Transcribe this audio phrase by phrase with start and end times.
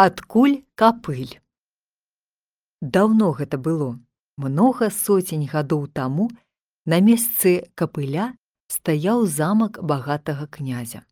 [0.00, 1.42] Адкуль капыль.
[2.80, 4.00] Даўно гэта было,
[4.40, 6.30] многа соцень гадоў таму
[6.86, 8.30] на месцы капыля
[8.72, 11.04] стаяў замак багатага князя.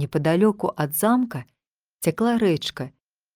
[0.00, 1.44] Непадалёку ад замка
[2.00, 2.88] цякла рэчка,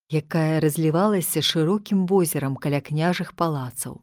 [0.08, 4.00] якая разлівалася шырокім возерам каля княжых палацаў.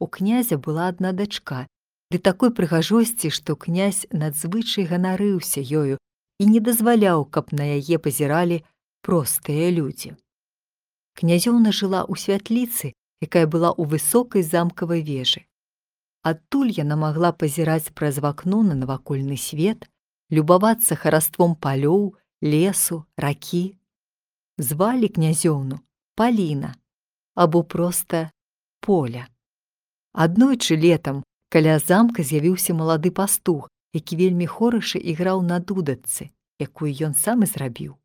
[0.00, 1.68] У князя была адна дачка,
[2.08, 6.00] ды такой прыгажосці, што князь надзвычай ганарыўся ёю
[6.40, 8.64] і не дазваляў, каб на яе пазіралі
[9.02, 10.16] простыя людзі.
[11.16, 15.44] Князёўна жыла ў святліцы, якая была ў высокай замкавай вежы.
[16.22, 19.88] Адтуль яна магла пазіраць праз вакно на навакольны свет,
[20.28, 23.76] любавацца хараством палёў, лесу, ракі.
[24.58, 25.80] Звалі князёўну
[26.20, 26.74] Паліна
[27.34, 28.30] або проста
[28.80, 29.28] поля.
[30.12, 36.28] Аднойчы летам каля замка з'явіўся малады пастух, які вельмі хораша іграў на дудачцы,
[36.60, 37.96] якую ён сам і зрабіў.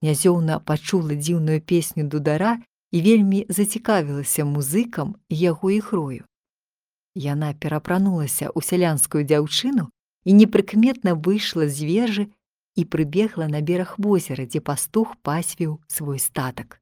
[0.00, 2.56] Князёўна пачула дзіўную песню дудара
[2.90, 6.24] і вельмі зацікавілася музыкам і яго ігрою.
[7.14, 9.90] Яна перапранулася ў сялянскую дзяўчыну
[10.24, 12.24] і непрыкметна выйшла з вежы
[12.80, 16.80] і прыбегла на бераг возера, дзе пастух пасвіў свой статак.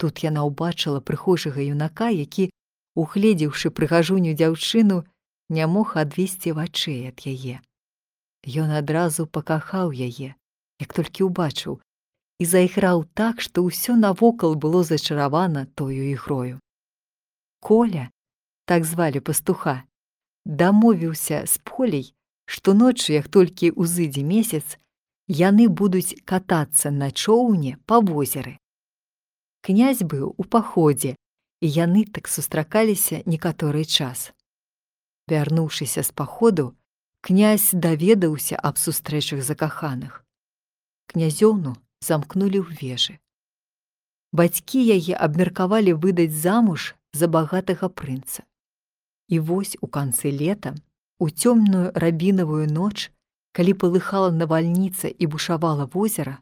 [0.00, 2.48] Тут яна ўбачыла прыхожага юнака, які,
[2.94, 5.04] угледзеўшы прыгажуню дзяўчыну,
[5.50, 7.60] не мог адвесці вачэй ад яе.
[8.46, 10.38] Ён адразу пакахаў яе,
[10.78, 11.82] як толькі ўбачыў,
[12.38, 16.60] і зайграў так, што ўсё навокал было зачаравана тою ігрою.
[17.60, 18.10] Коля,
[18.64, 19.82] так звалі пастуха,
[20.44, 22.14] дамовіўся з полей,
[22.46, 24.78] што ноччу, як толькі ўзыдзе месяц,
[25.26, 28.56] яны будуць катацца на чоўне па возеры.
[29.60, 31.16] Князь быў у паходзе,
[31.60, 34.30] і яны так сустракаліся некаторы час.
[35.26, 36.78] Вярнуўшыся з паходу,
[37.20, 40.24] князь даведаўся аб сустрэчах закаханых.
[41.10, 43.14] Князёўну замкнулі ў вежы.
[44.32, 48.44] Бацькі яе абмеркавалі выдаць замуж за багатага прынца.
[49.28, 50.74] І вось у канцы лета,
[51.18, 53.10] у цёмную рабінавую ноч,
[53.52, 56.38] калі палыхала навальніца і бушавала возера,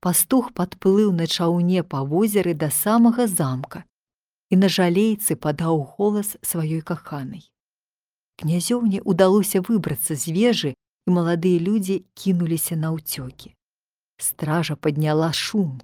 [0.00, 3.84] пастух падплыў на чаўне па возеры да самага замка
[4.50, 7.44] і на жалейцы падаў голас сваёй каханай.
[8.40, 10.70] Князёўне ўдалося выбрацца з вежы,
[11.08, 13.57] і маладыя людзі кінуліся на ўцёкі.
[14.18, 15.80] Стража падняла шум.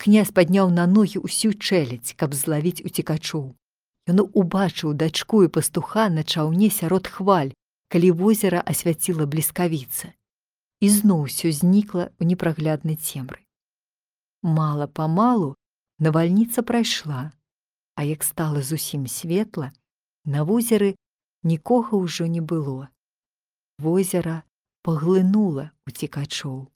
[0.00, 3.52] Князь падняў на ногі ўсю чэлядзь, каб злавіць уцікачоў.
[4.08, 7.52] Ён убачыў дачку і пастуха на чаўне сярод хваль,
[7.92, 10.16] калі возера асвяціла бліскавіца.
[10.80, 13.44] І зноў усё знікла ў непрагляднай цемры.
[14.40, 15.52] Мала памалу
[16.00, 17.28] навальніца прайшла,
[17.94, 19.72] а як стала зусім светла,
[20.24, 20.96] на возеры
[21.44, 22.88] нікога ўжо не было.
[23.76, 24.48] Возера
[24.80, 26.72] паглынула уцікачоў.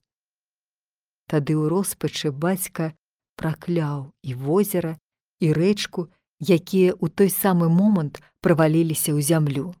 [1.27, 2.93] Тады ў роспачы бацька
[3.35, 4.95] пракляў і возера
[5.41, 6.07] і рэчку,
[6.39, 9.73] якія ў той самы момант праваліліся ў зямлю.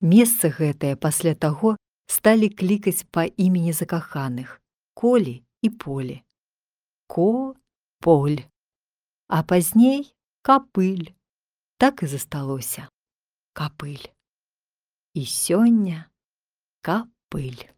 [0.00, 1.76] Месца гэтае пасля таго
[2.10, 4.58] сталі клікаць па імені закаханых
[4.94, 6.22] колі і поле.
[7.06, 7.54] Ко
[8.00, 8.42] поль.
[9.28, 11.14] А пазней капыль.
[11.78, 12.88] Так і засталося
[13.52, 14.10] капыль.
[15.14, 16.08] І сёння
[16.80, 17.68] капыль.